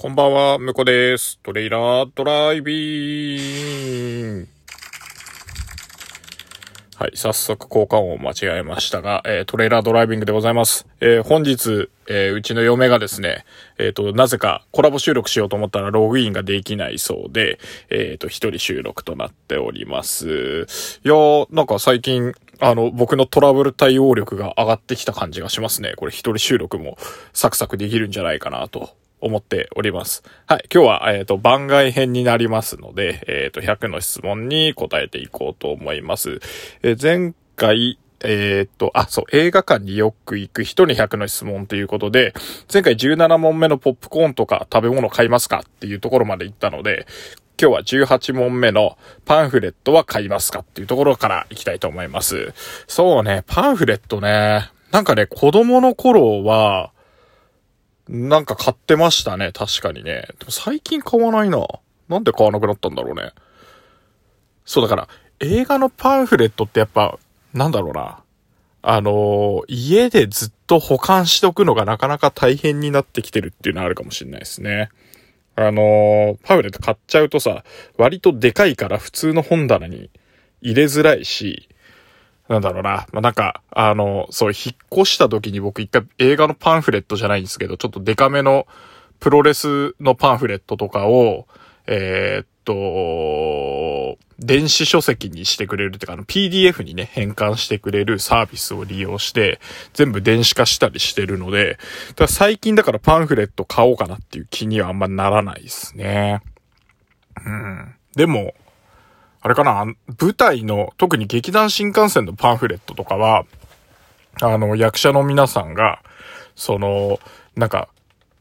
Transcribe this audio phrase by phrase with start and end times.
[0.00, 1.38] こんばんは、むこです。
[1.42, 4.48] トレイラードライビン。
[6.96, 10.86] はい、早速交換音を間違えましたが、えー、トレーラードライビングでございます。
[11.02, 13.44] えー、本日、えー、うちの嫁がですね、
[13.76, 17.58] えっ、と、なぜかコラボ収録しようと思ったらログインができないそうで、
[17.90, 20.28] えっ、と、一人収録となっております。
[21.04, 25.92] いやー、なんか最近、あの、僕のトラブル対応力が上がってきた感じがしますね。
[25.98, 26.96] これ一人収録も
[27.34, 30.22] サクサクできるんじゃないかなと思っております。
[30.46, 30.64] はい。
[30.72, 36.40] 今日は、えっ、ー、と、番外編になりますので、えっ、ー、と、100の質問に答えていこうと思います。
[36.82, 42.34] えー、前回、えっ、と、あ、そう、映画館によく行く人に100の質問ということで、
[42.72, 47.06] 前回17問目のポップコーンとか食べ物買いますかっていうところまで行ったので、
[47.60, 52.54] 今日は18問目のパンフレットは買いますかっていうところから行きたいと思います。
[52.86, 54.70] そうね、パンフレットね。
[54.92, 56.90] なんかね、子供の頃は、
[58.10, 60.26] なんか買ってましたね、確かにね。
[60.40, 61.64] でも最近買わないな。
[62.08, 63.30] なんで買わなくなったんだろうね。
[64.64, 65.08] そうだから、
[65.38, 67.18] 映画のパンフレットってやっぱ、
[67.54, 68.18] なんだろうな。
[68.82, 74.88] あのー、家でずっと保管しとくのがなかなか大変になってきてるっていうのはあるかもしれないですね。
[75.54, 77.62] あのー、パンフレット買っちゃうとさ、
[77.96, 80.10] 割とでかいから普通の本棚に
[80.62, 81.68] 入れづらいし、
[82.50, 83.06] なんだろうな。
[83.12, 88.66] まあ、なんか、あの、そう、引っ越した時に僕一回映画のパンフレットじゃないんですけど、ちょっとデカめの
[89.20, 91.46] プロレスのパンフレットとかを、
[91.86, 99.60] えー、っと、電子書籍にしてくれるっていうか、あの PDF にね、変換してくれるサービスを利用して、
[99.92, 101.78] 全部電子化したりしてるので、
[102.16, 106.42] だ最近だからパンフレット買おうかなっていう気にはあんまならないですね。
[107.46, 107.94] うん。
[108.16, 108.54] でも、
[109.42, 109.86] あれかな、
[110.20, 113.44] 舞台の、特に劇団新幹線のパンフレットとかは、
[114.42, 116.02] あの、役者の皆さんが、
[116.54, 117.20] その、
[117.56, 117.88] なんか、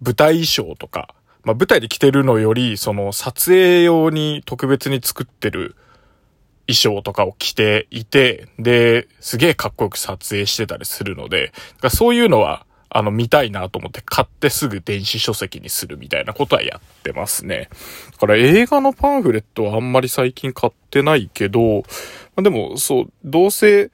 [0.02, 5.76] 舞台衣装とか、まあ、舞台で着てるのより、その、撮影用に特別に作ってる
[6.68, 11.54] 衣装とかを着ていて、で、すげえかっこよく撮影してたりするので、
[11.90, 17.70] そういうのは、あの、見たいなと思って買ってすぐ電子書籍にするみたいなことはやってますね。
[18.12, 21.84] だから映画のパンフレットはあんまり最近買ってないけど、ま
[22.38, 23.92] あ、でも、そう、どうせ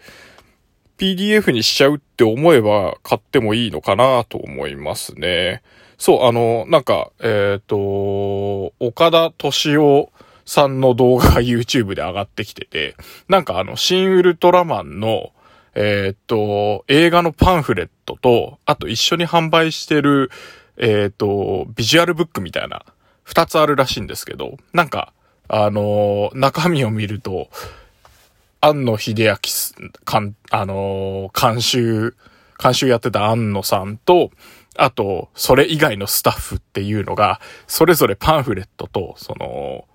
[0.98, 5.62] PDF にしちゃうって思えば買ってもいいのかなと思いますね。
[5.98, 10.12] そう、あの、なんか、えっ、ー、と、岡田敏夫
[10.46, 12.96] さんの動画が YouTube で上がってきてて、
[13.28, 15.32] なんかあの、新ウルトラマンの、
[15.76, 20.32] えー、っと、映画のパンフレットと、あと一緒に販売してる、
[20.78, 22.86] えー、っと、ビジュアルブックみたいな、
[23.24, 25.12] 二つあるらしいんですけど、なんか、
[25.48, 27.50] あのー、中身を見ると、
[28.62, 29.38] 安野秀明
[30.06, 32.16] かん、あのー、監修、
[32.62, 34.32] 監修やってた安野さんと、
[34.78, 39.86] あと、それ以外のスタッフっていうのが、それぞれパンフレットと、その、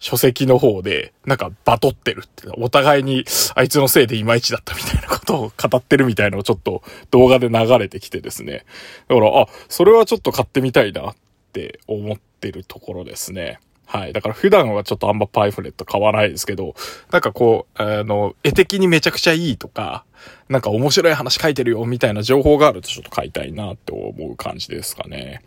[0.00, 3.24] 書籍の方で、なんかバトってるって、お互いに
[3.54, 8.64] あいつのせいでいまいちだったみたいなことを語ってるみたいなのをちょっと動画で流れてきてですね。
[9.08, 11.14] だから、あ、それはちょっと買ってみたいなっ
[11.52, 13.60] て思ってるところですね。
[13.84, 14.12] はい。
[14.14, 16.74] だから普段はちょっとあんまパイフレット買わないですけど、
[17.10, 20.04] なんかこう、あの、絵的にめちゃくちゃいいとか、
[20.48, 25.42] なんか面白い話書いてるよみたいな情報があるとちょっと買いたいなって思う感じですかね。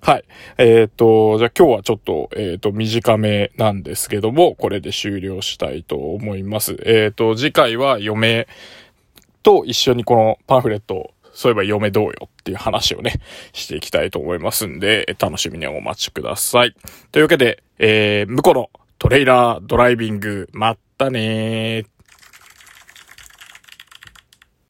[0.00, 0.24] はい。
[0.58, 6.76] えっ、ー、と、じゃあ今日はちょっと、えっ、ー、と、短めなんですけども、これで終了したいと思います。
[6.84, 8.46] えっ、ー、と、次回は嫁
[9.42, 13.20] と一緒にこのパンフレットをそういえば嫁どうよっていう話をね、
[13.52, 16.74] していきたいと思いますんで、楽しみにお待ちください。
[17.12, 21.97] というわけで、えー、向こうのトレーラードライビング、まったねー。